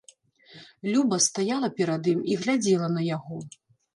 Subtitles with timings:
[0.93, 3.37] Люба стаяла перад ім і глядзела на яго.